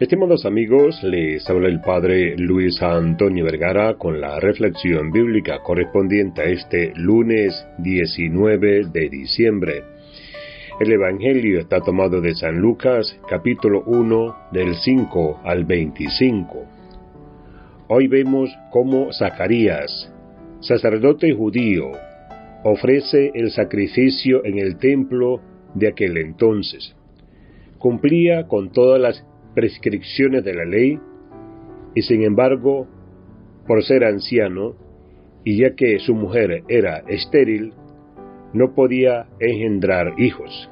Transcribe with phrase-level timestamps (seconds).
[0.00, 6.46] Estimados amigos, les habla el Padre Luis Antonio Vergara con la reflexión bíblica correspondiente a
[6.46, 9.84] este lunes 19 de diciembre.
[10.80, 16.64] El Evangelio está tomado de San Lucas, capítulo 1, del 5 al 25.
[17.86, 20.12] Hoy vemos cómo Zacarías,
[20.58, 21.92] sacerdote judío,
[22.64, 25.40] ofrece el sacrificio en el templo
[25.72, 26.96] de aquel entonces.
[27.78, 30.98] Cumplía con todas las prescripciones de la ley,
[31.94, 32.86] y sin embargo,
[33.66, 34.74] por ser anciano,
[35.44, 37.72] y ya que su mujer era estéril,
[38.52, 40.70] no podía engendrar hijos.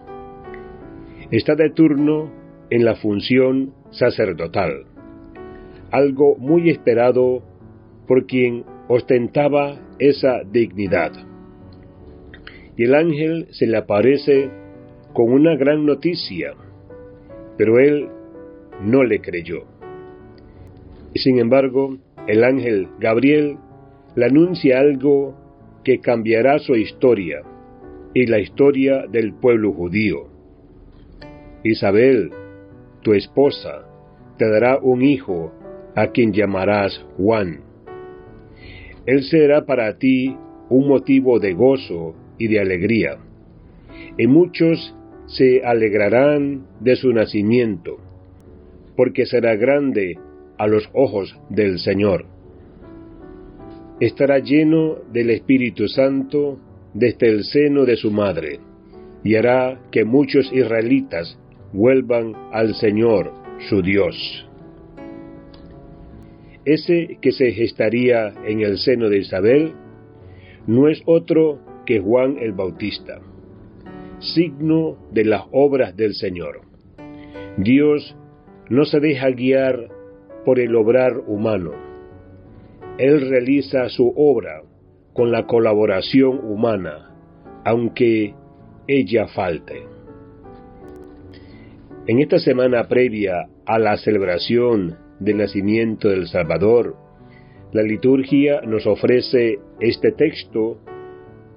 [1.30, 2.30] Está de turno
[2.70, 4.86] en la función sacerdotal,
[5.90, 7.42] algo muy esperado
[8.06, 11.12] por quien ostentaba esa dignidad.
[12.76, 14.50] Y el ángel se le aparece
[15.12, 16.54] con una gran noticia,
[17.58, 18.08] pero él
[18.84, 19.64] no le creyó.
[21.14, 23.56] Sin embargo, el ángel Gabriel
[24.14, 25.34] le anuncia algo
[25.84, 27.42] que cambiará su historia
[28.14, 30.28] y la historia del pueblo judío.
[31.64, 32.30] Isabel,
[33.02, 33.86] tu esposa,
[34.38, 35.52] te dará un hijo
[35.94, 37.60] a quien llamarás Juan.
[39.06, 40.36] Él será para ti
[40.68, 43.18] un motivo de gozo y de alegría,
[44.16, 44.94] y muchos
[45.26, 47.98] se alegrarán de su nacimiento
[48.96, 50.18] porque será grande
[50.58, 52.26] a los ojos del Señor.
[54.00, 56.58] Estará lleno del Espíritu Santo
[56.94, 58.58] desde el seno de su madre,
[59.24, 61.38] y hará que muchos israelitas
[61.72, 63.32] vuelvan al Señor,
[63.68, 64.48] su Dios.
[66.64, 69.72] Ese que se gestaría en el seno de Isabel
[70.66, 73.20] no es otro que Juan el Bautista,
[74.20, 76.60] signo de las obras del Señor.
[77.56, 78.16] Dios
[78.72, 79.90] no se deja guiar
[80.46, 81.72] por el obrar humano.
[82.96, 84.62] Él realiza su obra
[85.12, 87.14] con la colaboración humana,
[87.66, 88.34] aunque
[88.88, 89.82] ella falte.
[92.06, 96.96] En esta semana previa a la celebración del nacimiento del Salvador,
[97.72, 100.78] la liturgia nos ofrece este texto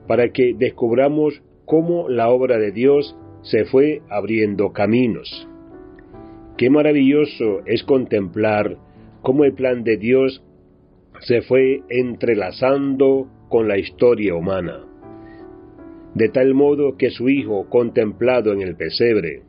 [0.05, 5.47] para que descubramos cómo la obra de Dios se fue abriendo caminos.
[6.57, 8.77] Qué maravilloso es contemplar
[9.21, 10.43] cómo el plan de Dios
[11.21, 14.85] se fue entrelazando con la historia humana,
[16.13, 19.43] de tal modo que su Hijo contemplado en el pesebre,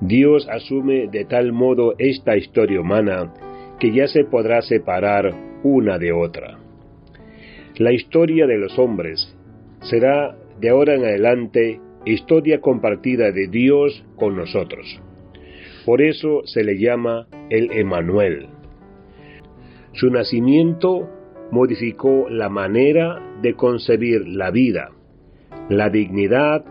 [0.00, 3.32] Dios asume de tal modo esta historia humana
[3.80, 6.58] que ya se podrá separar una de otra.
[7.78, 9.34] La historia de los hombres
[9.80, 15.00] será de ahora en adelante historia compartida de Dios con nosotros.
[15.86, 18.48] Por eso se le llama el Emanuel.
[19.92, 21.08] Su nacimiento
[21.52, 24.90] modificó la manera de concebir la vida,
[25.68, 26.64] la dignidad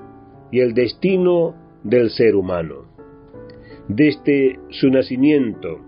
[0.51, 2.87] y el destino del ser humano.
[3.87, 5.79] Desde su nacimiento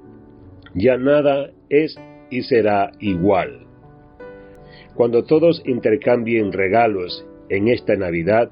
[0.74, 2.00] ya nada es
[2.30, 3.68] y será igual.
[4.96, 8.50] Cuando todos intercambien regalos en esta Navidad,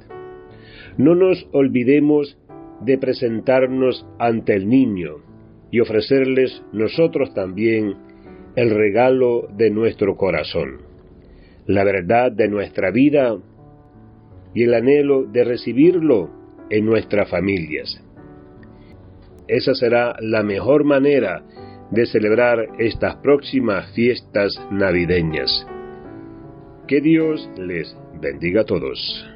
[0.97, 2.37] no nos olvidemos
[2.81, 5.17] de presentarnos ante el niño
[5.71, 7.95] y ofrecerles nosotros también
[8.55, 10.81] el regalo de nuestro corazón,
[11.65, 13.37] la verdad de nuestra vida
[14.53, 16.29] y el anhelo de recibirlo
[16.69, 18.01] en nuestras familias.
[19.47, 21.43] Esa será la mejor manera
[21.91, 25.67] de celebrar estas próximas fiestas navideñas.
[26.87, 29.34] Que Dios les bendiga a todos.